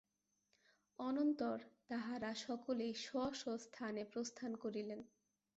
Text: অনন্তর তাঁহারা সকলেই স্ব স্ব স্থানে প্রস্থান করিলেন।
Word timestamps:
অনন্তর 0.99 1.57
তাঁহারা 1.89 2.31
সকলেই 2.45 2.93
স্ব 3.05 3.11
স্ব 3.33 3.47
স্থানে 3.57 4.01
প্রস্থান 4.13 4.51
করিলেন। 4.55 4.99